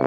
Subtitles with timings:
[0.00, 0.06] 大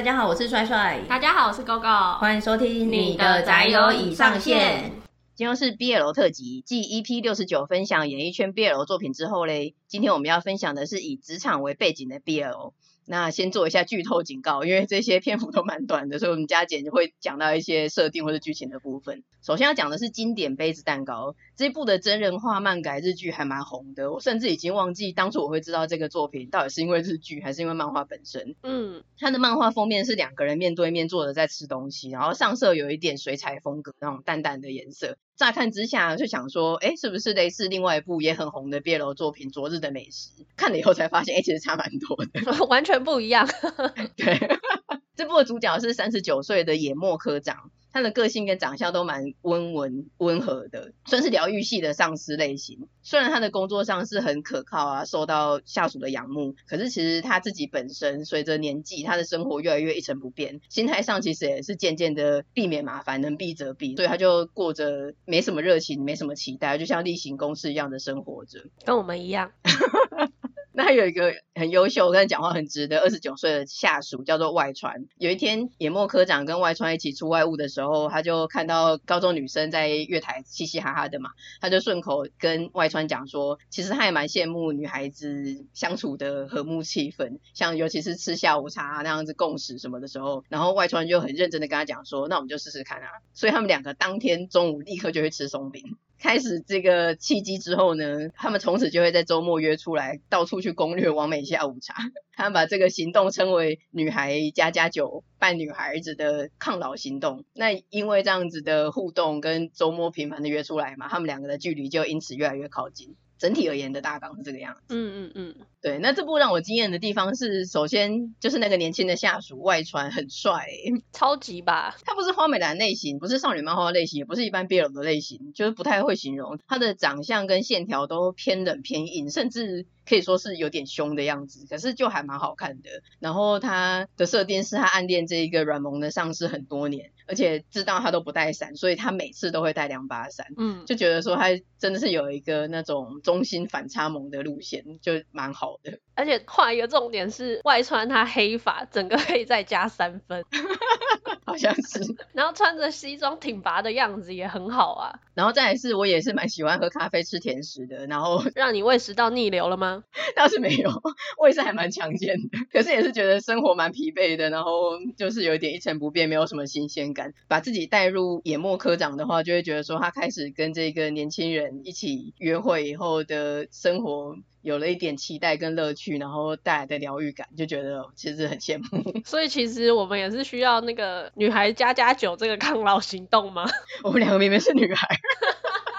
[0.00, 1.00] 家好，我是帅帅。
[1.08, 2.18] 大家好，我是 GoGo。
[2.18, 4.92] 欢迎收听你的宅友已上线。
[5.34, 12.74] 今天是 BL 特辑，继 EP 六十九分享演艺圈 BL 作品之后嘞，今天我们要分享的是以职场为背景的 BL。
[13.06, 19.24] 那先做一下剧透警告，因为这些篇幅都蛮短的，所以我们加减会讲到一些设定或者剧情的部分。
[19.42, 28.56] 首先要讲的是经典杯子蛋糕这部的真人化漫改日剧还蛮红的，我甚至已经忘记当初我会知道这个作品到底是因为日剧还是因为漫画本身。
[28.64, 35.16] 嗯，它的漫画封面是两个人面对面坐着在吃东西，然后上色有一点水彩风格那种淡淡的颜色。
[35.36, 40.30] 乍看之下就想说，哎，是不是类似另外一部也很红的 BL 作品《昨日的美食》？
[40.56, 43.48] 看了以后才发现，哎，其实差蛮多的， 完全不一样。
[44.16, 44.36] 对，
[45.14, 47.70] 这部的主角是三十九岁的野末科长。
[47.92, 52.88] 他的个性跟长相都蛮温文温和的，算是疗愈系的上司类型。
[53.02, 69.52] 虽然他的工作上是很可靠啊，受到下属的仰慕，可是其实他自己本身随着年纪，他的生活越来越一成不变，心态上其实也是渐渐的避免麻烦，能避则避，所以他就过着没什么热情、没什么期待，就像例行公事一样的生活着，跟我们一样。
[70.74, 75.04] 那还有一个很优秀，跟讲话很直的二十九岁的下属，叫做外川。
[75.18, 93.08] 有一天，野末科长跟外川一起出外务的时候，他就看到高中女生在月台嘻嘻哈哈的嘛，他就顺口跟外川讲说，其实他也蛮羡慕女孩子相处的和睦气氛，像尤其是吃下午茶那样子共食什么的时候，然后外川就很认真的跟他讲说，那我们就试试看啊。
[93.34, 95.98] 所以他们两个当天中午立刻就会吃松饼。
[96.22, 101.96] 开始这个契机之后呢，他们从此就会在周末约出来，到处去攻略王美下午茶。
[102.34, 107.44] 他们把这个行动称为“女孩加加酒扮女孩子的抗老行动”。
[107.54, 113.16] 那因为这样子的互动跟周末频繁的约出来嘛，他们两个的距离就因此越来越靠近。
[113.36, 114.94] 整体而言的大纲是这个样子。
[114.94, 115.98] 嗯嗯嗯，对。
[115.98, 121.96] 那这部让我惊艳的地方是，首先就是那个年轻的下属外传很帅，欸，超级吧。
[122.04, 126.58] 他不是花美男类型，不是少女漫画类型，也不是一般 BL 的类型，就是不太会形容。
[126.66, 129.86] 他的长相跟线条都偏冷偏硬，甚至。
[130.04, 132.90] 可以说是有点凶的样子，可是就还蛮好看的。
[133.20, 140.48] 然后他的设定是他暗恋这一个软萌的上司很多年，而且知道他都不带伞，所以他每次都会带两把伞。
[140.58, 145.71] 嗯，就觉得说他真的是有一个那种中心反差萌的路线，就蛮好
[146.14, 150.44] 而且画一个重点是外穿他黑发，整个可以再加三分。
[151.52, 152.00] 好像是，
[152.32, 155.20] 然后穿着西装挺拔的样子也很好啊。
[155.34, 158.06] 然后再来是，我也是蛮喜欢喝咖啡、吃甜食的。
[158.06, 160.04] 然后 让你胃食道逆流了吗？
[160.34, 160.90] 倒是没有，
[161.38, 162.58] 胃是还蛮强健的。
[162.72, 167.34] 可是也是觉得生活蛮疲惫的，然后就是有一点一成不变，没有什么新鲜感。
[167.48, 174.36] 把自己带入野末科长的话，就会觉得说他开始跟这个年轻人一起约会以后的生活。
[174.62, 179.20] 有了一点期待跟乐趣，然后带来的疗愈感，就觉得其实很羡慕。
[179.24, 183.68] 所以其实我们也是需要那个女孩加加酒这个抗老行动吗？
[184.04, 185.08] 我们两个明明是女孩，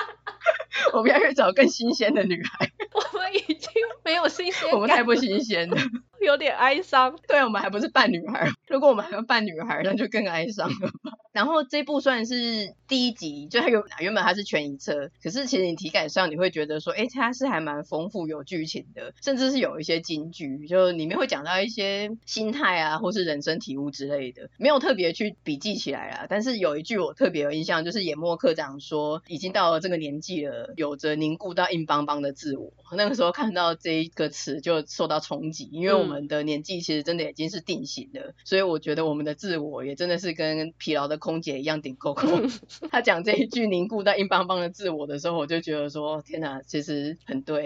[0.94, 2.72] 我们要去找更新鲜的女孩。
[2.94, 3.70] 我们已经
[4.06, 5.78] 没有新鲜，我们太不新鲜了，
[6.24, 7.18] 有点哀伤。
[7.28, 10.92] 对，我们还不是扮女孩，如果我们还要扮女孩，那就更哀伤了。
[11.34, 26.28] 然后这部算是第一集，就它原原本它是全一册，可是其实你体感上你会觉得说，哎，它是还蛮丰富有剧情的，甚至是有一些金句，就里面会讲到一些心态啊，或是人生体悟之类的，没有特别去笔记起来啦。
[26.30, 32.72] 但是有一句我特别有印象，就是野末科长说，已经到了这个年纪了，有着凝固到硬邦邦的自我。
[32.96, 41.20] 那个时候看到这一个词就受到冲击，因为我们的年纪其实真的已经是定型的，嗯、所以我觉得我们的自我也真的是跟疲劳的。
[41.24, 42.28] 空姐一样顶扣扣，
[42.92, 47.66] 他讲这一句凝固在硬邦邦的自我的时候，我就觉得说天哪，其实很对。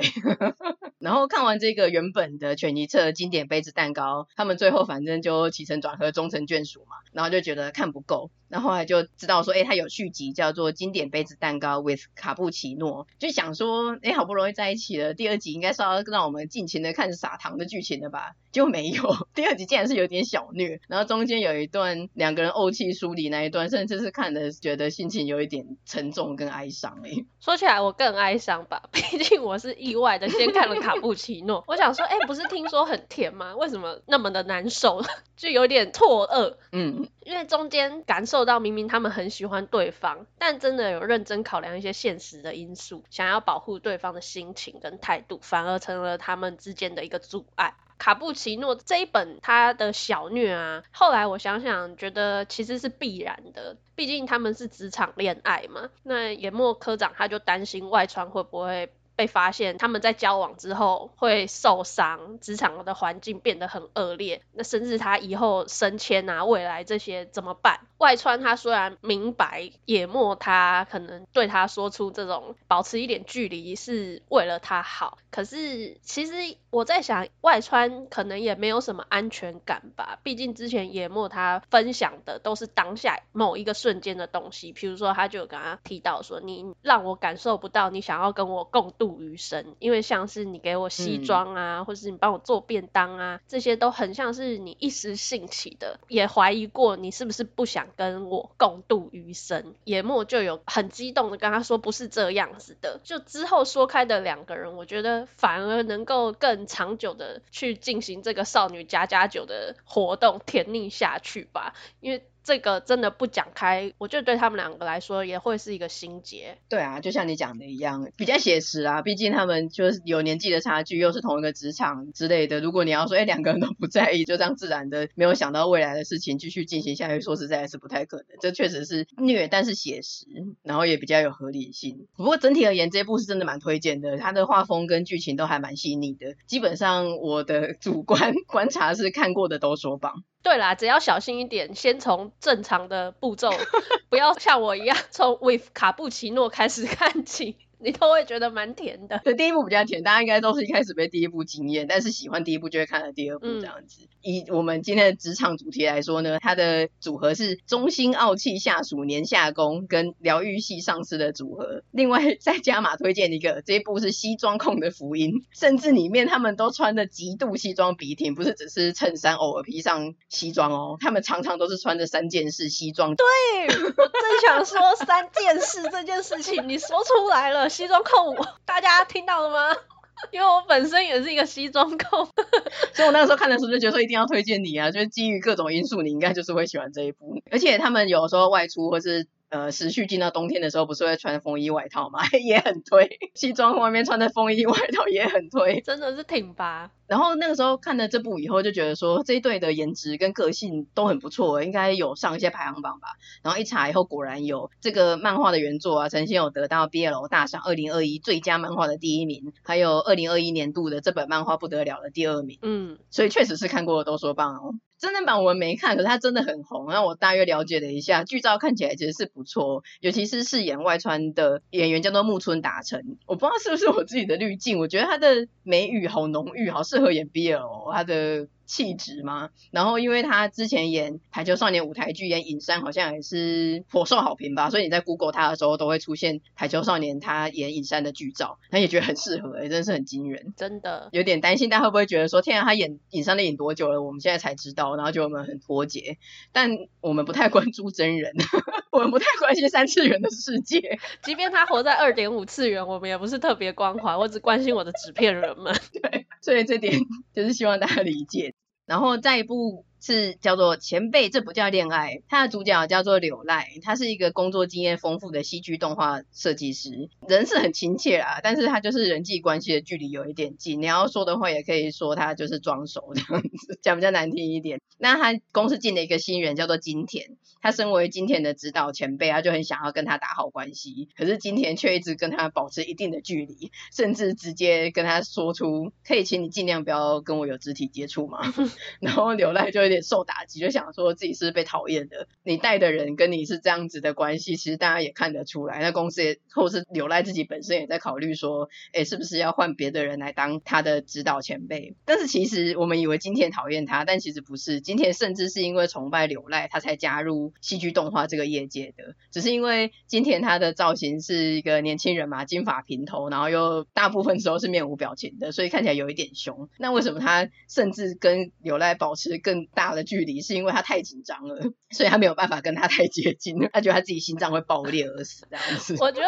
[1.00, 8.30] 然后看完这个原本的犬一册经典杯子蛋糕，他们最后反正就起承转合终成眷属嘛，然后就觉得看不够。
[8.50, 18.36] 然后后来就知道说，哎，他有续集叫做《经典杯子蛋糕 with 卡布奇诺》，就想说，哎，好不容易在一起了，第二集应该是要让我们尽情的看撒糖的剧情了吧？
[18.52, 19.04] 就没有，
[19.36, 27.02] 第二集竟然是有点小虐，然后中间有一段两个人怄气疏离那一段，甚至是看的觉得心情有一点沉重跟哀伤。
[27.04, 33.56] 哎，说起来我更哀伤吧， 毕竟我是意外的先看了卡布奇诺，我想说，哎，不是听说很甜吗？
[33.58, 35.04] 为什么那么的难受？
[35.36, 36.56] 就有点错愕。
[36.72, 38.37] 嗯，因为中间感受。
[38.38, 47.74] 受到明明他们很喜欢对方，但真的有认真考量一些现实的因素，想要保护对方的心情跟态度，反而成了他们之间的一个阻碍。
[47.98, 55.90] 卡布奇诺这一本他的小虐啊，后来我想想，觉得其实是必然的，毕竟他们是职场恋爱嘛。
[56.04, 58.94] 那野末科长他就担心外川会不会。
[59.18, 67.80] 被发现他们在交往之后会受伤，职场的环境变得很恶劣，那甚至他以后升迁啊，未来这些怎么办？
[67.98, 76.34] 外川他虽然明白野末他可能对他说出这种保持一点距离是为了他好，可是其实
[76.70, 89.08] 我在想，外川可能也没有什么安全感吧，毕竟之前野末他分享的都是当下某一个瞬间的东西，譬如说他就有跟他提到说，你让我感受不到你想要跟我共度。
[89.08, 99.76] 度余生，因为像是你给我西装啊，嗯、或是你帮我做便当啊，这些都很像是你一时兴起的，也怀疑过你是不是不想跟我共度余生。
[99.84, 103.00] 野末就有很激动的跟他说，不是这样子的。
[103.04, 112.26] 就之后说开的两个人，我觉得反而能够更长久的去进行这个少女家家酒的活动，甜腻下去吧，因为。
[112.48, 116.58] 这个真的不讲开，我觉得对他们两个来说也会是一个心结。
[116.70, 119.02] 对啊，就像你讲的一样，比较写实啊。
[119.02, 122.62] 毕竟他们就是有年纪的差距，又是同一个职场之类的。
[122.62, 128.26] 如果你要说，哎，两个人都不在意，就这样自然的没有想到未来的事情继续进行下去，说实在是不太可能。
[128.40, 130.26] 这确实是虐，但是写实，
[130.64, 132.08] 然后也比较有合理性。
[132.16, 134.16] 不过整体而言，这部是真的蛮推荐的。
[134.16, 136.36] 它的画风跟剧情都还蛮细腻的。
[136.46, 140.24] 基本上我的主观 观察是看过的都说棒。
[140.48, 143.52] 对啦，只要小心一点，先从正常的步骤，
[144.08, 147.58] 不要像我一样从 with 卡布奇诺开始看起。
[147.80, 149.20] 你都会觉得蛮甜的。
[149.24, 154.02] 对，第一部比较甜，大家应该都是一开始被第一部惊艳，但是喜欢第一部就会看了第二部这样子。
[154.04, 161.84] 嗯、以我们今天的职场主题来说呢，它的组合是中心傲气下属年下攻跟疗愈系上司的组合。
[161.92, 173.16] 另外再加码推荐一个，这一部是西装控的福音，甚至里面他们都穿的极度西装笔挺，不是只是衬衫偶尔披上西装哦，他们常常都是穿着三件式西装。
[173.16, 173.26] 对，
[173.68, 177.67] 我正想说三件式这件事情，你说出来了。
[177.70, 178.36] 西装控，
[178.66, 179.76] 大家听到了吗？
[180.32, 182.26] 因为我本身也是一个西装控，
[182.94, 187.42] 所以我那个时候看的时候就觉得说一定要推荐你啊，就是基于各种因素，你应该就是会喜欢这一部。
[187.52, 192.22] 而且他们有时候外出或是呃持续进到冬天的时候，不是会穿风衣外套嘛？
[192.44, 196.90] 也很推，西装外面穿的风衣外套也很推，真的是挺拔。
[197.08, 203.08] 然后那个时候看了这部以后，就觉得说这一对的颜值跟个性都很不错，应该有上一些排行榜吧。
[203.42, 212.60] 然后一查以后，果然有这个漫画的原作啊，曾经有得到 BL 大赏二零二一最佳漫画的第一名，还有二零二一年度的这本漫画不得了的第二名。
[212.62, 214.76] 嗯，所以确实是看过的都说棒哦。
[215.00, 216.88] 真人版我们没看，可是它真的很红。
[216.90, 223.00] 那我大约了解了一下，剧照看起来其实是不错，尤其是饰演外川的演员叫做木村达成。
[223.28, 228.48] 我不知道是不是我自己的滤镜，我觉得他的美语好浓郁，好适合演 BL，他的。
[228.68, 229.50] 气质吗？
[229.72, 244.02] 然后因为他之前演《排球少年》舞台剧演尹山，好像也是颇受好评吧，所以你在 Google 他的时候都会出现《排球少年》他演尹山的剧照，他也觉得很适合，欸，真是很惊人，真的有点担心大家会不会觉得说，天啊，他演尹山的演多久了？
[244.04, 246.18] 我们现在才知道，然后就我们很脱节，
[246.52, 246.70] 但
[247.02, 248.34] 我们不太关注真人，
[248.92, 257.00] 我们不太关心三次元的世界， 即便他活在二点五次元，我们也不是特别关怀，我只关心我的纸片人们， 对，所以这点
[257.34, 258.54] 就是希望大家理解。
[258.88, 262.22] 然后再一部是叫做前辈，这不叫恋爱。
[262.28, 270.82] 他的主角叫做柳赖，他是一个工作经验丰富的戏剧动画设计师，人是很亲切啊，但是他就是人际关系的距离有一点近。
[270.82, 274.80] 你要说的话，也可以说他就是装熟这样子， 讲比较难听一点。
[275.00, 277.38] 那他公司进了一个新人，叫做金田。
[277.60, 281.10] 他身为金田的指导前辈，他就很想要跟他打好关系。
[281.18, 288.40] 可是金田却一直跟他保持一定的距离，甚至直接跟他说出：“可以请你尽量不要跟我有肢体接触吗？”
[289.02, 292.28] 然后柳赖就有点受打击，就想说自己是被讨厌的。
[292.44, 295.80] 你带的人跟你是这样子的关系，其实大家也看得出来。
[295.82, 304.82] 那公司也或是柳赖自己本身也在考虑说：“哎，是不是要换别的人来当他的指导前辈？”但是其实我们以为金田讨厌他，但其实不是。
[304.82, 309.16] 今天甚至是因为崇拜柳赖，他才加入戏剧动画这个业界的。
[309.32, 316.70] 只是因为今天他的造型是一个年轻人嘛，金发平头，然后又大部分时候是面无表情的，所以看起来有一点凶。
[316.78, 320.42] 那为什么他甚至跟柳赖保持更大的距离？
[320.42, 325.96] 是因为他太紧张了，所以他没有办法跟他太接近，他觉得他自己心脏会爆裂而死这样子。
[326.00, 326.28] 我觉得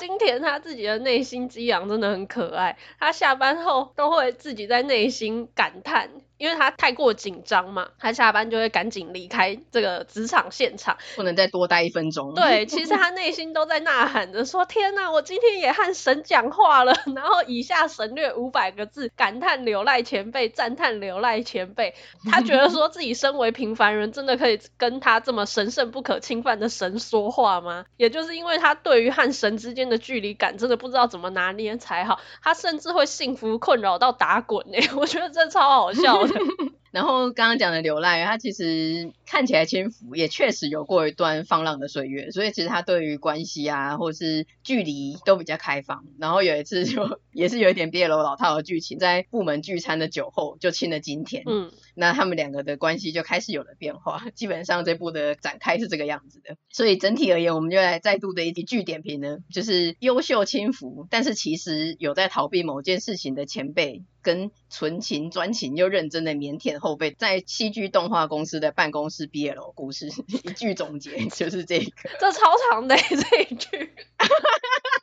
[0.00, 6.10] 金田他自己的内心激昂真的很可爱，他下班后都会自己在内心感叹。
[6.40, 12.34] 因为他太过紧张嘛，他下班就会赶紧离开这个职场现场，不能再多待一分钟。
[12.34, 16.94] 对， 其实他内心都在呐喊着说：“天哪，我今天也和神讲话了。
[17.14, 21.94] ”然后以下省略五百个字，感叹柳赖前辈，赞叹柳赖前辈。
[22.30, 27.84] 他觉得说自己身为平凡人，真的可以跟他这么神圣不可侵犯的神说话吗？
[27.98, 32.18] 也就是因为他对于和神之间的距离感，真的不知道怎么拿捏才好。
[32.42, 36.29] 他甚至会幸福困扰到打滚诶， 我觉得这超好笑的。
[36.90, 46.04] 然后刚刚讲的柳赖，他其实看起来轻浮，也确实有过一段放浪的岁月，所以其实他对于关系啊，或是距离都比较开放。
[46.18, 54.24] 然后有一次就 也是有一点 BL 老套的剧情，在部门聚餐的酒后就亲了金田，嗯，那他们两个的关系就开始有了变化。
[54.34, 64.02] 基本上这部的展开是这个样子的，所以整体而言，我们就来再度的一句点评呢，就是优秀轻浮，但是其实有在逃避某件事情的前辈。
[64.22, 70.08] 跟纯情专情又认真的腼腆后辈，在戏剧动画公司的办公室 BL 故事，
[70.44, 73.92] 一句总结 就是这个，这超长的这一句。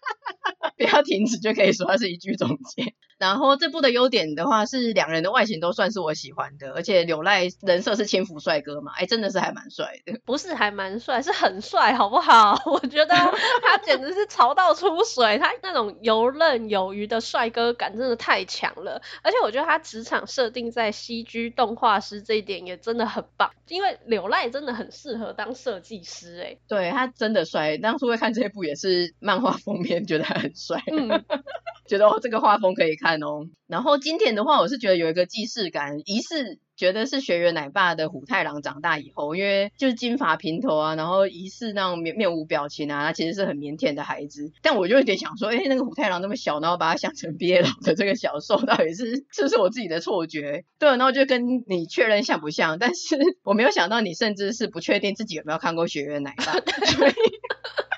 [0.78, 2.94] 不要停止就可以说它是一句总结。
[3.18, 10.20] 然后这部的优点的话是两人的外形都算是我喜欢的，而且柳赖人设是轻浮帅哥嘛，哎，真的是还蛮帅的。
[10.24, 12.62] 不是还蛮帅，是很帅，好不好？
[12.72, 19.02] 我觉得他简直是潮到出水，他那种游刃有余的帅哥感真的太强了。
[19.24, 27.80] 而且我觉得他职场设定在 CG 动画师这一点也真的很棒，因为柳赖真的很适合当设计师，哎，对他真的帅。
[27.80, 30.67] 当初会看这部也是漫画封面，觉得他很帅。
[30.76, 31.24] 嗯，
[31.88, 33.48] 觉得哦，这个画风可以看哦。
[33.68, 44.52] 然后金田的话，我是觉得有一个既视感，疑似觉得是学员奶爸的虎太郎长大以后，因为就是金发平头啊，然后疑似那种面面无表情啊，他其实是很腼腆的孩子。
[44.62, 50.64] 但我就有点想说，哎，那个虎太郎那么小，然后把他想成毕业老的这个小受，到底是是不是我自己的错觉？
[50.80, 52.80] 对，然后就跟你确认像不像？
[52.80, 56.54] 但是我没有想到你甚至是不确定自己有没有看过学员奶爸，
[56.86, 57.14] 所以。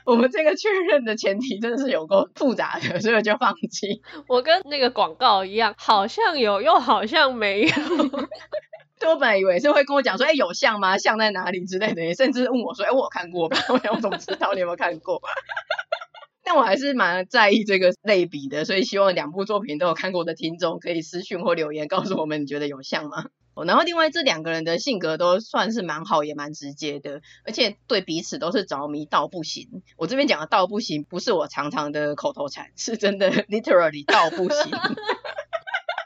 [0.10, 4.02] 我们这个确认的前提真的是有够复杂的，所以我就放弃。
[4.28, 7.70] 我跟那个广告一样，好像有，又好像没有。
[9.00, 10.98] 对，我本来以为是会跟我讲说，哎，有像吗？
[10.98, 13.58] 像在哪里之类的，也甚至问我说，哎，我有看过吧？
[13.70, 15.22] 我想我怎么知道你有没有看过？
[16.44, 23.28] 但我还是蛮在意这个类比的，所以希望两部作品都有看过的听众可以私讯或留言告诉我们，你觉得有像吗？
[23.66, 29.82] 然后另外这两个人的性格都算是蛮好，也蛮直接的，而且对彼此都是着迷到不行。
[29.98, 34.72] 我这边讲的到不行，不是我常常的口头禅，是真的 literally 到不行。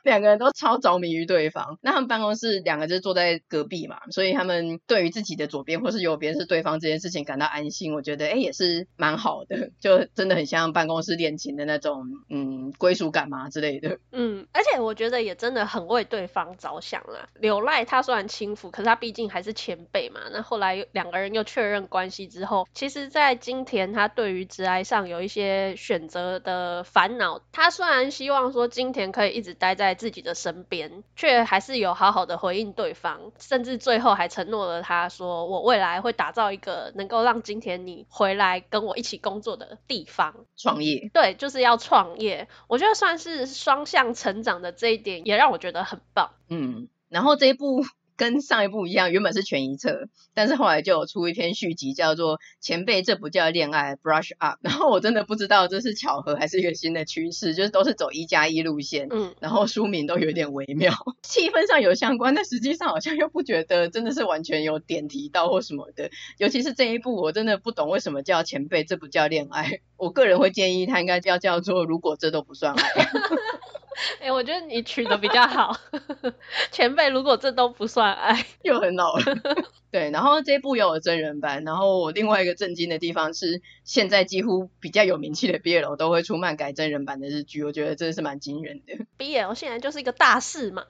[0.03, 13.97] 两个人都超着迷于对方，那他们办公室两个就坐在隔壁嘛，所以他们对于自己的左边或是右边是对方这件事情感到安心，我觉得哎也是蛮好的， 就真的很像办公室恋情的那种嗯归属感嘛之类的。
[14.11, 17.27] 嗯，而且我觉得也真的很为对方着想啦。
[17.39, 20.21] 柳赖他虽然轻浮，可是他毕竟还是前辈嘛。
[20.31, 27.41] 那后来两个人又确认关系之后，其实，在金田他对于职涯上有一些选择的烦恼。
[27.51, 42.47] 他虽然希望说金田可以一直待在自己的身边，却还是有好好的回应对方，甚至最后还承诺了他说：“我未来会打造一个能够让今天你回来跟我一起工作的地方。”创业，对，就是要创业。
[42.67, 46.31] 我觉得算是双向成长的这一点，也让我觉得很棒。
[46.49, 47.83] 嗯，然后这一部。
[48.15, 54.59] 跟上一部一样，原本是全一册，但是后来就有出一篇续集，叫做《前辈这不叫恋爱》，Brush Up。
[54.61, 60.93] 然后我真的不知道这是巧合还是一个新的趋势，就是都是走一加一路线，嗯，然后书名都有点微妙，
[61.23, 66.09] 气氛上有相关，但实际上好像又不觉得真的是完全有点提到或什么的。
[66.37, 69.79] 尤其是这一部，我真的不懂为什么叫前辈这不叫恋爱。
[69.97, 72.89] 我个人会建议他应该要叫做如果这都不算爱。
[74.19, 75.75] 哎、欸，我觉得你取的比较好，
[76.71, 77.09] 前辈。
[77.09, 79.23] 如果这都不算爱， 又很老了。
[79.91, 89.05] 对，然后这部有真人版，然后我另外一个震惊的地方是，现在几乎比较有名气的 BL 都会出漫改真人版的日剧，我觉得真的是蛮惊人的。
[89.19, 90.85] BL 现在就是一个大事嘛。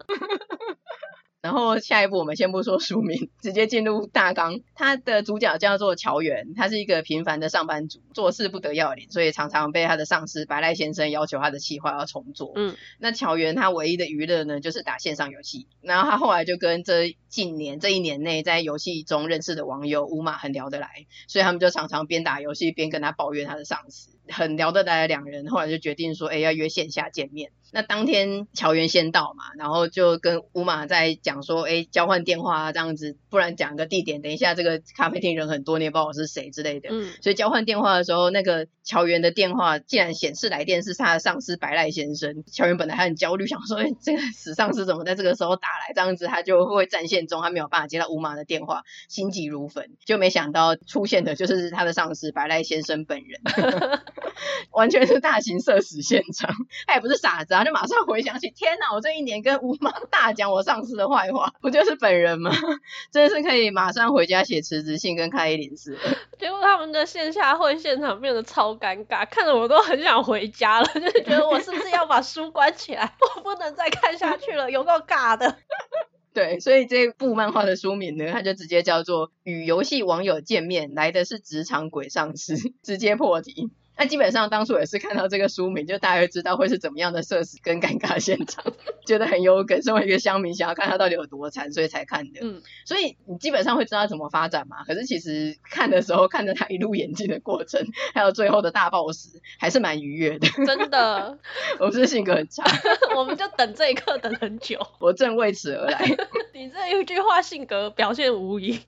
[1.43, 4.61] 然后下一步我们先不说书名， 直接进入大纲。
[4.75, 12.53] 他的主角叫做乔元，他是一个平凡的上班族，做事不得要领，所以常常被他的上司白赖先生要求他的企划要重做。
[12.55, 15.67] 嗯，那乔元他唯一的娱乐呢，就是打线上游戏。
[15.81, 20.87] 然后他后来就跟这近年这一年内在游戏中认识的网友乌马很聊得来，
[21.27, 27.51] 所以他们就常常边打游戏边跟他抱怨他的上司，很聊得来的两人后来就决定说，哎，要约线下见面。
[27.73, 36.89] 那当天乔元先到嘛，然后就跟乌马在讲说，哎，交换电话啊，这样子，不然讲个地点，等一下这个咖啡厅人很多，你也不知道我是谁之类的。
[36.91, 42.43] 嗯，所以交换电话的时候，那个乔元的电话竟然显示来电是他的上司白赖先生。
[42.51, 45.93] 乔元本来还很焦虑，想说，哎，这个死上司怎么在这个时候打来？
[45.95, 53.41] 这样子他就会战线中，他没有办法接到乌马的电话，心急如焚，就没想到出现的就是他的上司白赖先生本人，
[54.71, 56.53] 完全是大型社死现场。
[56.85, 62.51] 他也不是傻子啊，就马上回想起，天哪，我这一年跟乌马大讲我上司的坏话，不就是本人吗？
[63.11, 65.97] 真的是可以马上回家写辞职信跟开一零四。
[66.39, 75.57] 结果他们的线下会现场变得超尴尬，看得我都很想回家了，就是觉得我是不是要把书关起来， 我不能再看下去了，有够尬的。
[76.33, 83.69] 对，所以这部漫画的书名呢，它就直接叫做《与游戏网友见面来的是职场鬼上司》，直接破题。
[83.95, 88.63] 那基本上当初也是看到这个书名，就大概知道会是怎么样的社死跟尴尬现场，
[89.05, 89.81] 觉得很有梗。
[89.83, 92.39] 身为一个乡民，想要看他到底有多惨，所以才看的。
[92.41, 94.83] 嗯，所以你基本上会知道怎么发展嘛。
[94.83, 100.47] 可是其实看的时候，看着他一路演进的过程，还有最后的大 boss，还是蛮愉悦的。
[100.65, 101.37] 真的，
[101.79, 102.63] 我不是性格很差，
[103.15, 104.79] 我们就等这一刻等很久。
[104.99, 105.99] 我正为此而来。
[106.53, 108.79] 你这一句话性格表现无疑。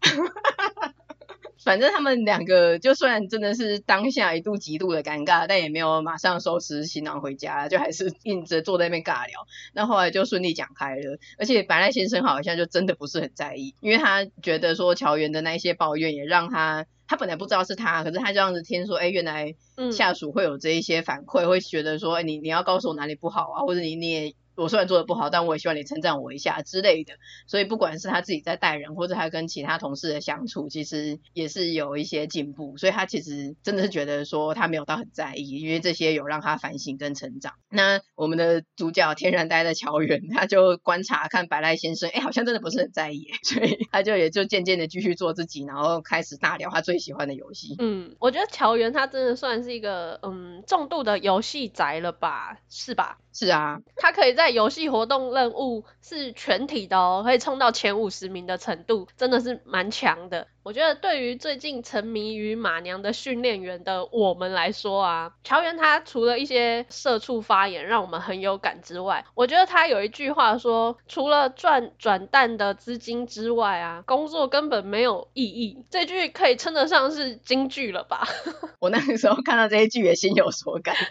[1.63, 9.47] 反正他们两个就算真的是当下一度极度的尴尬，但也没有马上收拾行囊回家，就还是硬着坐在那边尬聊。
[9.73, 19.55] 那后来就顺利讲开了，而且白赖先生好像就真的不是很在意，因为他觉得说乔元的那一些抱怨也让他，他本来不知道是他，可是他这样子听说，哎，原来
[19.91, 24.33] 下属会有这一些反馈，会觉得说，哎，你你要告诉我哪里不好啊，或者你你也。
[24.55, 27.13] 我虽然做的不好，但我也希望你称赞我一下之类的。
[27.47, 32.77] 所以不管是他自己在带人，或者他跟其他同事的相处，其实也是有一些进步。
[32.77, 37.53] 所以他其实真的是觉得说他没有到很在意，因为这些有让他反省跟成长。
[37.69, 47.75] 那我们的主角天然呆的乔元，他就观察看白赖先生，哎，好像真的不是很在意，所以他就也就渐渐的继续做自己，然后开始大聊他最喜欢的游戏。
[47.79, 53.17] 嗯，我觉得乔元他真的算是一个嗯重度的游戏宅了吧，是吧？
[53.33, 60.47] 是啊，他可以在游戏活动任务是全体的哦，可以冲到前五十名的程度，真的是蛮强的。
[60.63, 75.85] 我觉得对于最近沉迷于马娘的训练员的我们来说啊，乔元他除了一些社畜发言让我们很有感之外，我觉得他有一句话说，除了赚转蛋的资金之外啊，工作根本没有意义。
[75.91, 78.27] 这句可以称得上是金句了吧？
[78.81, 80.95] 我那个时候看到这一句也心有所感。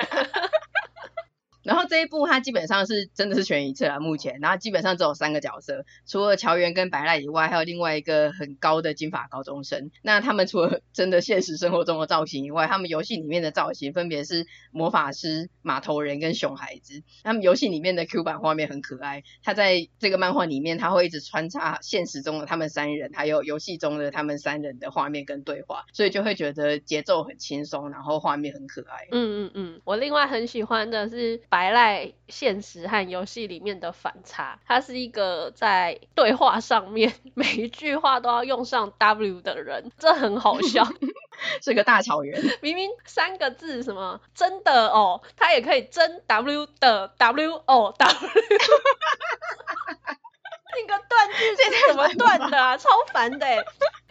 [1.65, 9.91] 然后这一部它基本上是真的是悬疑册啊，目前，然后基本上只有三个角色，除了乔元跟白赖以外，还有另外一个很高的金发高中生。
[10.03, 17.03] 那他们除了真的现实生活中的造型以外，他们游戏里面的造型分别是魔法师、马头人跟熊孩子。
[17.23, 29.09] 他们游戏里面的 Q 版画面很可爱，他在这个漫画里面他会一直穿插现实中的他们三人，还有游戏中的他们三人的画面跟对话，所以就会觉得节奏很轻松，然后画面很可爱。
[29.13, 31.41] 嗯嗯嗯，我另外很喜欢的是。
[31.55, 40.85] 白赖现实和游戏里面的反差，他是一个在对话上面 每一句话都要用上 W 的人，这很好笑，
[41.63, 42.43] 是个大草原。
[42.61, 48.29] 明明三个字什么真的哦，他也可以真 W 的 W 哦 W。
[50.75, 52.77] 那个断句是怎么断的啊？
[52.77, 53.65] 超烦的欸。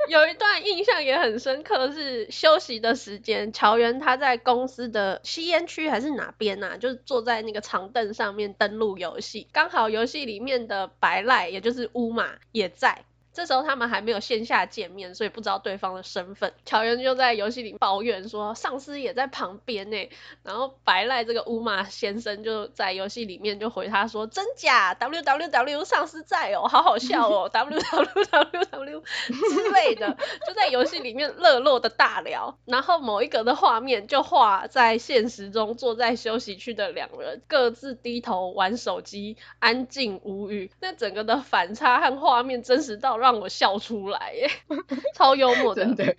[0.08, 6.78] 有一段印象也很深刻，是休息的时间，乔元他在公司的吸烟区还是哪边呐？
[6.78, 13.06] 就是坐在那个长凳上面登录游戏，刚好游戏里面的白赖，也就是乌马也在。
[13.34, 16.54] 这时候他们还没有线下见面，所以不知道对方的身份。
[16.66, 20.10] 乔元就在游戏里抱怨说，上司也在旁边呢。
[20.44, 30.16] 然后白赖这个乌马先生就在游戏里面就回他说，真假？W W W 上司在哦，好好笑哦，W W W W 之类的，
[30.48, 32.60] 就在游戏里面热络的大聊。
[32.66, 40.70] 然后某一个的画面就画在现实中坐在休息区的两人各自低头玩手机，安静无语。
[40.80, 43.23] 那整个的反差和画面真实到。
[43.24, 44.50] 让我笑出来耶，
[45.16, 45.86] 超幽默的。
[45.86, 46.16] 真的。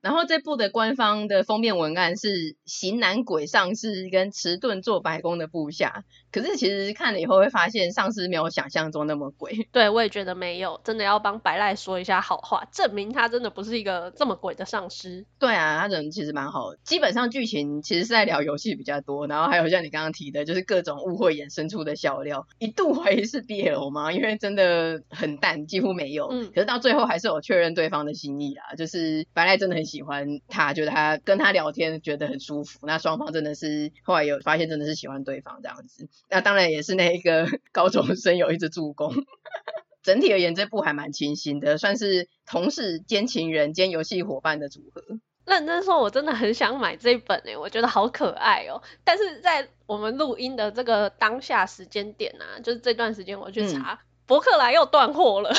[0.00, 9.52] 然后这部的官方的封面文案是型男鬼上司跟迟钝做白宫的部下，可是其实看了以后会发现上司没有想象中那么鬼。
[9.70, 15.26] 对，我也觉得没有，真的要帮白赖说一下好话，证明他真的不是一个这么鬼的上司。
[15.38, 16.78] 对啊，他人其实蛮好的。
[16.82, 24.10] 基本上剧情其实是在聊游戏比较多，然后还有像你刚刚提的，就是各种误会衍生出的笑料，一度怀疑是 BL 吗？
[24.10, 26.28] 因为真的很淡，几乎没有。
[26.30, 26.50] 嗯。
[26.54, 29.89] 可是到最后还是有确认对方的心意啦，就是白赖真的很。
[29.90, 32.86] 喜欢他，觉得他跟他聊天觉得很舒服。
[32.86, 36.08] 那双方真的是后来有发现，真的是喜欢对方这样子。
[36.30, 39.12] 那当然也是那一个高中生有一直助攻。
[40.02, 45.02] 整体而言，这部还蛮清新的，算是同事兼情人兼游戏伙伴的组合。
[45.44, 48.80] 认真说，我真的很想买这本诶，我觉得好可爱哦。
[49.04, 55.50] 但是在我们录音的这个当下时间点啊，就是这段时间我去查，嗯、博客来又断货了。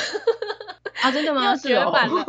[1.01, 1.53] 啊，真的吗？
[1.57, 2.25] 绝版了。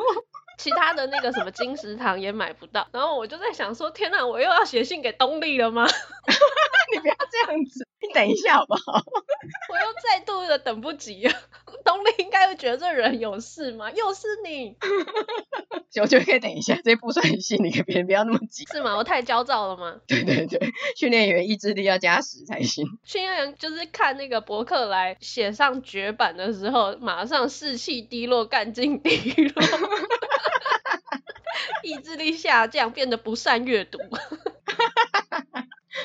[0.59, 2.87] 其他的那个什么金石堂也买不到。
[2.93, 5.87] 然后我就在想说，天哪，我又要写信给东丽了吗？
[6.93, 9.03] 你不要这样子，你等一下好不好？
[9.73, 11.33] 我又再度的等不及了。
[11.85, 13.91] 东丽应该会觉得这人有事吗？
[13.91, 14.77] 又是你。
[16.01, 18.65] 我觉得可以等一下，这不算信，你给别人不要那么急。
[18.67, 18.97] 是吗？
[18.97, 19.97] 我太焦躁了吗？
[20.07, 20.61] 对对对，
[20.97, 22.87] 训练员意志力要加十才行。
[23.05, 29.17] 训练员就是看那个博客来写上绝版的时候，马上士气低落，干劲低
[29.49, 29.63] 落，
[31.83, 33.99] 意志力下降，变得不善阅读。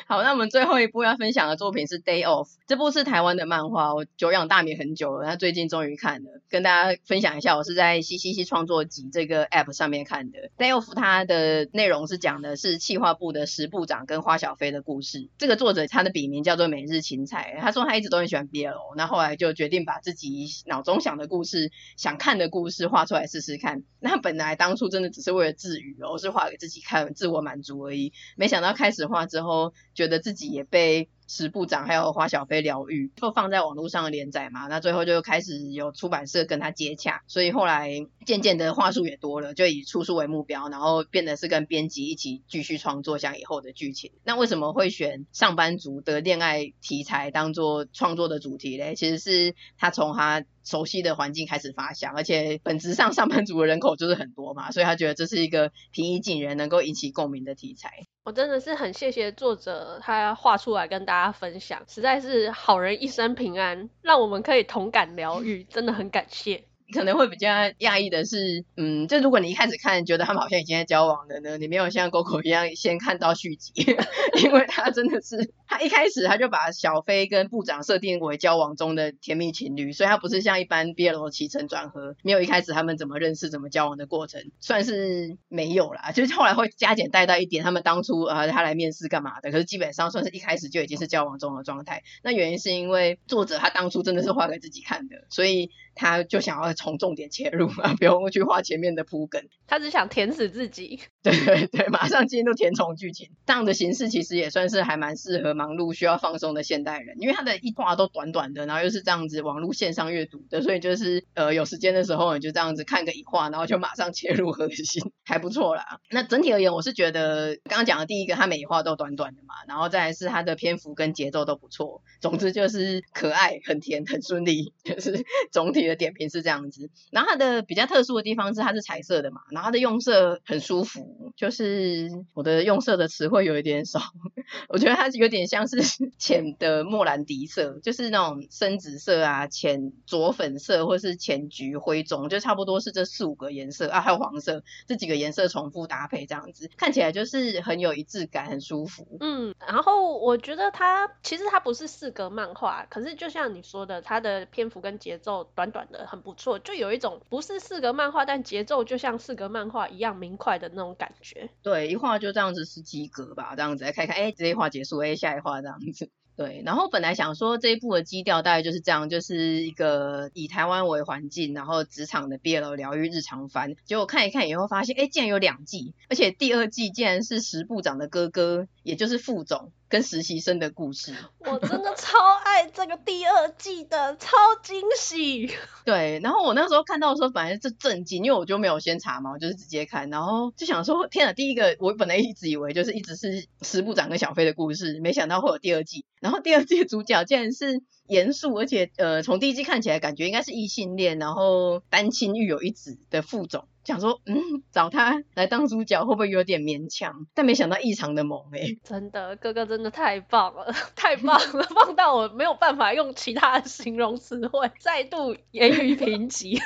[0.10, 10.40] 好，那我们最后一部要分享的作品是《Day Off》，这部是台湾的漫画，我久仰大名很久了，他最近终于看了，跟大家分享一下，我是在 CCC 创作集这个 App 上面看的。
[10.58, 15.28] 《Day Off》它的内容是讲的是企划部的石部长跟花小飞的故事。
[15.38, 23.84] 这个作者他的笔名叫做每日芹菜，他说他一直都很喜欢 BL，那后来就决定把自己脑中想的故事、想看的故事画出来试试看。
[24.00, 28.14] 那本来当初真的只是为了自娱，哦是画给自己看，自我满足而已。
[28.38, 44.12] 没想到开始画之后，觉得自己也被石部长还有花小飞疗愈，就放在网络上的连载嘛，那最后就开始有出版社跟他接洽，所以后来渐渐的话术也多了，就以出书为目标，然后变得是跟编辑一起继续创作像以后的剧情。
[44.24, 48.94] 那为什么会选上班族的恋爱题材当做创作的主题嘞？
[48.94, 57.90] 其实是他从他熟悉的环境开始发祥，而且本质上上班族的人口就是很多嘛，所以他觉得这是一个平易近人、能够引起共鸣的题材。
[58.26, 66.66] 我真的是很谢谢作者，他画出来跟大家分享，实在是好人一生平安，让我们可以同感疗愈，真的很感谢。
[66.94, 73.74] 可能会比较讶异的是，嗯，就如果你一开始看觉得他们好像已经在交往了呢，你没有像狗狗一样先看到续集，
[74.42, 86.14] 因为他真的是他一开始他就把小飞跟部长设定为交往中的甜蜜情侣，所以他不是像一般 BL 起承转合，没有一开始他们怎么认识、怎么交往的过程，算是没有啦。
[86.14, 92.04] 就是后来会加减带到一点，他们当初、呃、他来面试干嘛的，可是基本上算是一开始就已经是交往中的状态。
[92.24, 96.77] 那原因是因为作者他当初真的是画给自己看的，所以他就想要。
[96.78, 99.44] 从重点切入啊， 不用去画前面的铺梗。
[99.68, 101.00] 他只想填死自己。
[101.22, 103.30] 对对对，马上进入填充剧情。
[103.46, 116.00] 这样的形式其实也算是还蛮适合忙碌需要放松的现代人，因为他的一画都短短的，然后又是这样子网络线上阅读的，所以就是呃有时间的时候你就这样子看个一画，然后就马上切入核心，还不错啦。
[116.12, 122.04] 那整体而言，我是觉得刚刚讲的第一个，他每一画都短短的嘛，然后再来是他的篇幅跟节奏都不错。
[122.22, 126.67] 总之就是可爱、很甜、很顺利，就是总体的点评是这样。
[127.12, 134.00] 然后它的比较特殊的地方是它是彩色的嘛，然后它的用色很舒服，就是我的用色的词汇有一点少，
[134.70, 135.78] 我觉得它有点像是
[136.18, 149.18] 浅的莫兰迪色，就是那种深紫色啊、浅左粉色或是浅橘灰棕，就差不多是这四五个颜色啊，还有黄色这几个颜色重复搭配这样子，看起来就是很有一致感，很舒服。
[149.20, 156.57] 嗯，然后我觉得它其实它不是四格漫画，可是就像你说的，它的篇幅跟节奏短短的很不错。
[156.60, 161.50] 就有一种不是四格漫画，但节奏就像四格漫画一样明快的那种感觉。
[161.62, 166.10] 对，一画就这样子是及格吧，这样子来看看，哎，这一画结束，哎，下一画这样子。
[166.38, 173.76] 对，然后本来想说这一部的基调大概就是这样，就是一个以台湾为环境，然后职场的 BL 疗愈日常番。
[173.86, 179.72] 结果看一看以后发现，哎，竟然有两季，而且第二季竟然是石部长的哥哥，也就是副总。
[179.90, 185.50] 跟实习生的故事，我真的超爱这个第二季的，超惊喜。
[185.86, 203.66] 对，然后我那时候看到的时候，反正是震惊，因为我就没有先查嘛，我就是直接看，然后就想说，天啊，第一个我本来一直以为就是一直是石部长跟小飞的故事，没想到会有第二季，然后第二季主角竟然是严肃，而且呃，从第一季看起来感觉应该是异性恋，然后单亲育有一子的副总。
[203.86, 204.36] 想说，嗯，
[204.74, 207.28] 找他来当主角会不会有点勉强？
[207.34, 216.60] 但没想到异常的猛哎、真的，哥哥真的太棒了， 太棒了，棒到我没有办法用其他的形容词汇再度言语评级。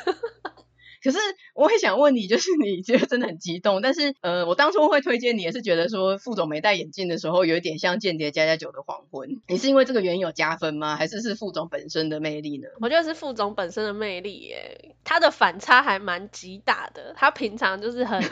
[1.04, 1.18] 可是
[1.56, 9.42] 我也想问你，就是 你觉得真的很激动，但是呃，我当初会推荐你也是觉得说副总没戴眼镜的时候，有一点像《间谍加加九》的黄昏。
[9.48, 10.96] 你是因为这个原因有加分吗？
[10.96, 12.68] 还是是副总本身的魅力呢？
[12.80, 17.14] 我觉得是副总本身的魅力耶，他的反差还蛮极大的。
[17.18, 18.22] 他平常就是很。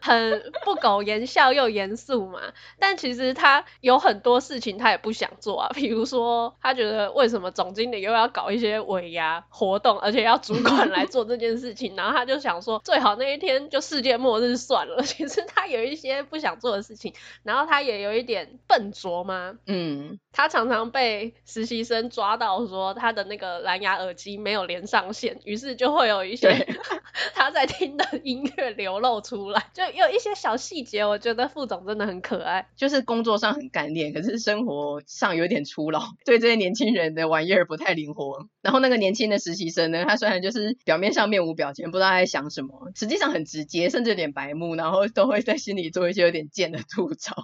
[0.00, 2.38] 很不苟言笑又严肃嘛。
[2.78, 15.02] 但其实他有很多事情他也不想做啊，比如说他觉得为什么总经理又要搞一些尾牙活动，而且要主管来做这件事情，然后他就想说最好那一天就世界末日算了。
[15.06, 19.56] 其实他有一些不想做的事情，然后他也有一点笨拙嘛。
[19.66, 26.66] 嗯，他常常被实习生抓到说他的那个蓝牙耳机没有连上线，于是就会有一些
[27.32, 38.48] 他在听的音乐流露出来，就有一些小细节，我觉得副总真的很可爱，就是工作上很干练，可是生活上有点粗鲁，对这些年轻人的玩意儿不太灵活。
[38.62, 47.34] 然后那个年轻的实习生呢，他虽然就是表面上面无表情，不知道在想什么，实际上很直接，甚至有点白目，然后都会在心里做一些有点贱的吐槽。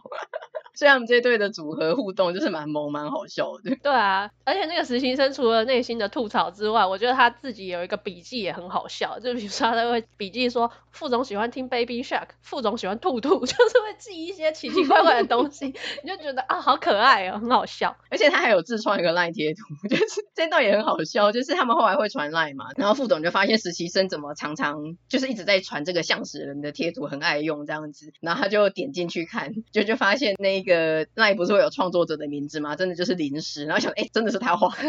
[0.81, 3.77] 所以他们这对的组合互动就是蛮萌蛮好笑的。
[3.83, 15.67] 对啊，而且那个实习生除了内心的吐槽之外，我觉得他自己有一个笔记也很好笑，就比如说他都会笔记说副总喜欢听 Baby Shark，副总喜欢兔兔， 就是会记一些奇奇怪怪的东西，
[16.03, 17.95] 你就觉得啊好可爱哦，很好笑。
[18.09, 30.70] 而且他还有自创一个 LINE 贴图， 就是这段也很好笑，就是他们后来会传 LINE 嘛，然后副总就发现实习生怎么常常就是一直在传这个像死人的贴图，很爱用这样子，然后他就点进去看，就就发现那一个。
[30.73, 32.77] 呃，那也不是会有创作者的名字吗？
[32.77, 34.75] 真的就是临时，然后想，哎、真的是他画。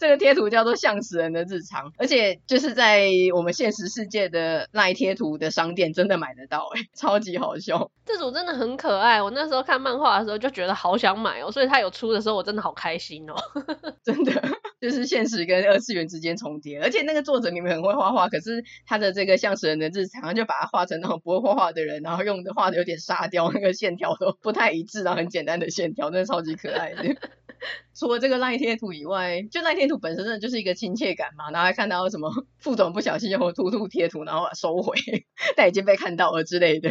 [0.00, 7.90] 这个贴图叫做“像死人的日常”，而且就是在我们现实世界的赖贴图的商店真的买得到，哎， 超级好笑。
[8.06, 13.34] 这组真的很可爱，我那时候看漫画的时候就觉得好想买哦，所以它有出的时候我真的好开心哦。
[14.02, 14.32] 真的，
[14.80, 27.04] 就是现实跟二次元之间重叠，而且那个作者明明很会画画，可是他的这个像死人的日常就把它画成那种不会画画的人，然后用的画的有点沙雕，那个线条都不太一致，然后很简单的线条，真的超级可爱的。
[28.00, 31.50] 除了这个赖贴图以外，就赖贴图本身真的就是一个亲切感嘛。
[31.50, 34.96] 然后还看到什么副总不小心用兔兔贴图，然后收回，
[35.54, 36.90] 但已经被看到了之类的。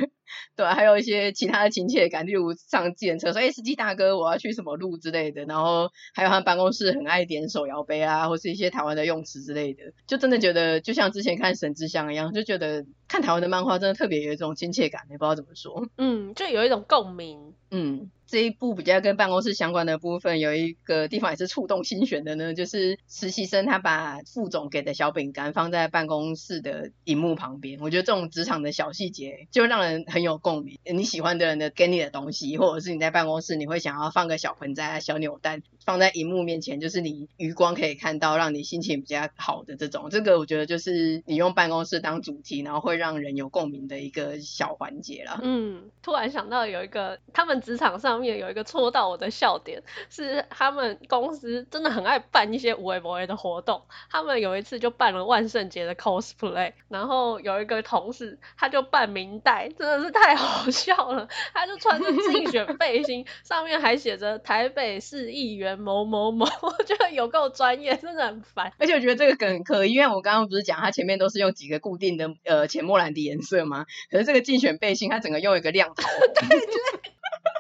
[0.55, 15.87] 对，还有一些其他的亲切感，例如上计程车说：“哎，司机大哥，我要去什么路之类的。”然后还有他办公室很爱点手摇杯啊，或是一些台湾的用词之类的，就真的觉得就像之前看神之乡一样，就觉得看台湾的漫画真的特别有一种亲切感，也不知道怎么说。
[15.97, 17.55] 嗯，就有一种共鸣。
[17.71, 18.11] 嗯。
[18.31, 27.79] 这一部比较跟办公室相关的部分，有一个地方也是触动心弦的呢，就是实习生他把副总给的小饼干放在办公室的荧幕旁边。
[27.79, 30.77] 我觉得这种职场的小细节就让人很有共鸣。
[30.85, 40.09] 你喜欢的人的给你的东西，或者是你在办公室你会想要放个小盆栽、小扭蛋放在荧幕面前，就是你余光可以看到，让你心情比较好的这种。
[40.11, 45.39] 这个我觉得就是你用办公室当主题，然后会让人有共鸣的一个小环节啦。
[45.41, 48.19] 嗯，突然想到有一个他们职场上。
[48.19, 53.81] 面有一个戳到我的笑点，是他们公司真的很爱办一些无为不为的活动。
[54.09, 61.27] 他们有一次就办了万圣节的 cosplay，然后有一个同事他就扮明代，真的是太好笑了。
[61.53, 68.71] 他就穿着竞选背心，上面还写着台北市议员某某某， 我觉得有够专业，真的很烦。
[68.77, 73.85] 而且我觉得这个梗很可以，因为我刚刚不是讲他前面都是用几个固定的呃浅莫兰的颜色吗？
[74.09, 76.07] 可是这个竞选背心，他整个用一个亮桃。
[76.47, 77.11] 对 对。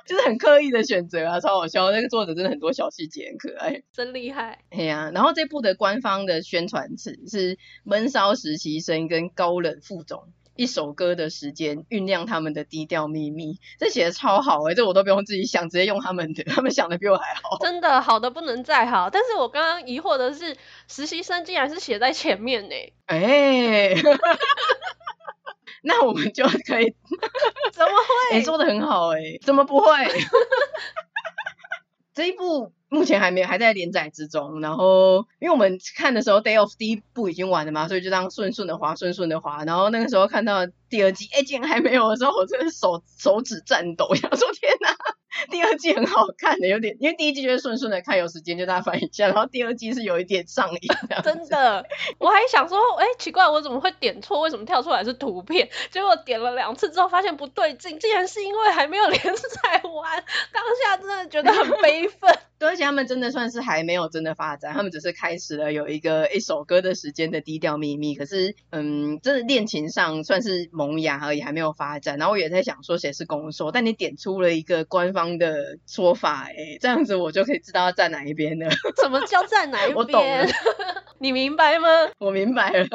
[0.09, 1.91] 就是很刻意的选择啊，超好笑。
[1.91, 4.63] 那个作者真的很多小细节很可爱，真厉害。
[4.71, 17.59] 哎呀、啊，然后这部的官方的宣传词是闷骚实习生跟高冷副总一首歌的时间酝酿他们的低调秘密，这写的超好哎、欸，这我都不用自己想，直接用他们的，他们想的比我还好。
[17.61, 19.11] 真的好的不能再好。
[19.11, 22.93] 但是我刚刚疑惑的是，实习生竟然是写在前面呢、欸？
[23.05, 23.95] 哎、欸。
[25.83, 26.93] 那我们就可以，
[27.73, 27.91] 怎么
[28.31, 28.35] 会？
[28.37, 29.87] 你说的很好哎、欸，怎么不会？
[32.13, 34.61] 这一部目前还没有，还在连载之中。
[34.61, 39.63] 然后，因为我们看的时候，Day of 第一部已经完了嘛，所以就这样顺顺的滑，顺顺的滑。
[39.65, 44.95] 然后那个时候看到第二季，哎，竟然还没有的时候，我真的手手指颤抖，想说天哪！
[45.51, 50.79] 第二季很好看的，有点，因为第一季就是顺顺的看，有时间就大家翻一下，然后第二季是有一点上瘾。
[51.23, 51.85] 真的，
[52.17, 54.41] 我还想说，哎，奇怪，我怎么会点错？
[54.41, 55.69] 为什么跳出来是图片？
[55.91, 60.23] 结果点了两次之后，发现不对劲，竟然是因为还没有连载完。
[60.51, 62.35] 当下真的觉得很悲愤。
[62.57, 68.15] 对，而且他们真的算是还没有真的发展，他们只是开始了有一个一首歌的时间的低调秘密。
[68.15, 72.17] 可是，嗯，真的恋情上算是萌芽而已，还没有发展。
[72.17, 78.69] 然后我也在想说谁是攻受，但你点出了一个官方的说法，哎，这样子我就可以知道要站哪一边了。
[79.01, 79.97] 什么叫站哪一边？
[79.99, 80.47] 我懂了，
[81.19, 81.87] 你明白吗？
[82.19, 82.87] 我明白了。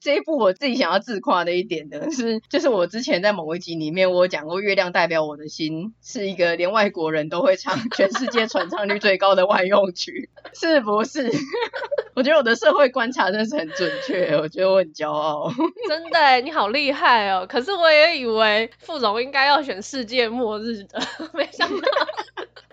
[0.00, 11.30] 这一部我自己想要自夸的一点的是，就是我之前在某一集里面我讲过，《月亮代表我的心》是一个连外国人都会唱、全世界传唱率最高的万用曲，是不是？
[12.14, 15.52] 我觉得我的社会观察真是很准确，我觉得我很骄傲。
[15.88, 17.46] 真的，你好厉害哦！
[17.48, 21.00] 可是我也以为副总应该要选世界末日的，
[21.32, 21.76] 没想到。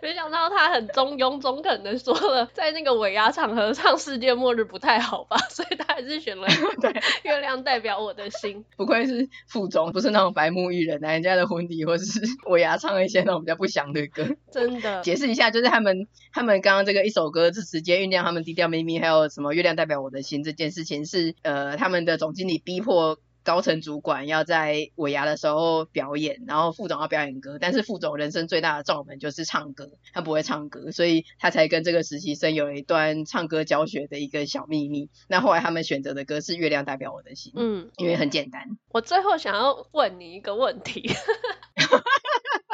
[0.07, 6.47] 没想到他很中庸中肯的说了，在那个尾牙场合唱世界末日不太好吧，所以他还是选了
[6.81, 6.93] 对
[7.23, 8.63] 月亮代表我的心。
[8.77, 14.25] 不愧是副总，不是那种白目艺人，人家的婚礼或是尾牙唱一些那种比较不祥的歌。
[14.49, 23.19] 真的，解释一下，就是他们他们刚刚这个一首歌是直接酝酿他们低调秘密，还有什么月亮代表我的心这件事情是呃他们的总经理逼迫。
[23.47, 35.09] 高层主管要在尾牙的时候表演，然后副总要表演歌，但是副总人生最大的罩门就是唱歌，他不会唱歌，所以他才跟这个实习生有一段唱歌教学的一个小秘密。
[35.29, 38.77] 那后来他们选择的歌是《月亮代表我的心》，嗯，因为很简单。
[38.89, 41.09] 我最后想要问你一个问题。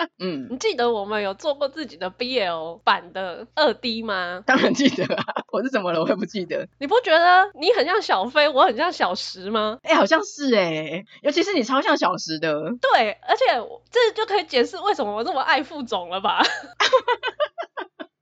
[0.19, 4.43] 嗯，你记得我们有做过自己的 BL 版的二 D 吗？
[4.45, 6.01] 当然记得啊， 我是怎么了？
[6.01, 6.67] 我也不记得？
[6.79, 9.77] 你不觉得你很像小飞，我很像小石吗？
[9.83, 12.53] 哎、欸，好像是哎、欸，尤其是你超像小石的。
[12.81, 13.45] 对，而且
[13.91, 16.41] 这就可以解释为什么我这么爱副总了吧？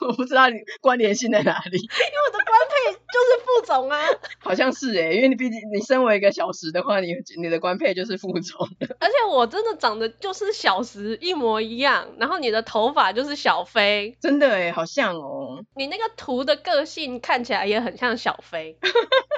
[0.01, 3.99] 我不知道你关联性在哪里， 因为我的官配就是副总啊，
[4.39, 8.67] 好像是哎、欸，因为你毕竟你身为一个小时的话，你你的官配就是副总，
[8.99, 18.77] 而且我真的长得就是小时一模一样，然后你的头发就是小飞，真的哎、欸，好像哦，你那个图的个性看起来也很像小飞。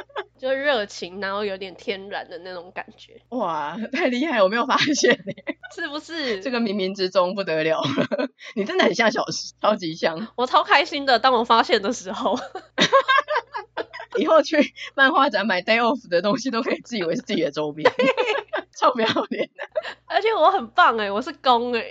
[0.43, 3.21] 就热情，然后有点天然的那种感觉。
[3.29, 4.43] 哇，太厉害！
[4.43, 5.33] 我没有发现呢，
[5.73, 6.41] 是不是？
[6.41, 10.27] 这个冥冥之中不得了了， 你真的很像小石，超级像。
[10.35, 12.37] 我超开心的，当我发现的时候。
[14.15, 17.89] 以后去漫画展买 Day Off 的东西，都可以自以为是自己的周边，
[18.77, 19.63] 超不要脸的。
[20.05, 21.89] 而且我很棒哎，我是攻哎，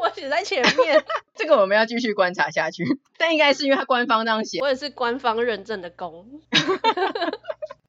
[0.00, 1.04] 我写在前面。
[1.34, 2.84] 这个我们要继续观察下去，
[3.18, 4.60] 但应该是因为他官方这样写。
[4.60, 6.40] 我也是官方认证的攻。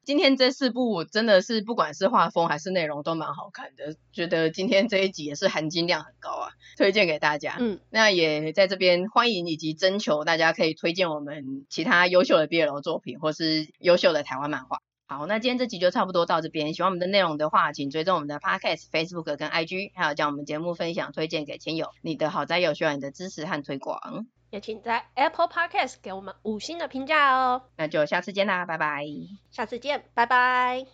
[0.04, 7.56] 今天这四部真的是不管是画风还是内容都蛮好看的，觉得今天这一集也是含金量很高啊，推荐给大家。
[7.60, 14.80] 嗯，那也在这边欢迎以及征求大家可以推荐我们其他优秀的 BL 作品或是优秀的台湾漫画。
[15.06, 16.72] 好，那今天这集就差不多到这边。
[16.72, 21.88] 喜欢我们的内容的话，请追踪我们的 Podcast、Facebook 跟 IG，还有将我们节目分享推荐给亲友。
[22.00, 24.26] 你的好在有需要你的支持和推广。
[24.52, 27.62] 也请在 Apple Podcast 给我们五星的评价哦。
[27.76, 29.06] 那就下次见啦，拜拜。
[29.50, 30.92] 下次见，拜拜。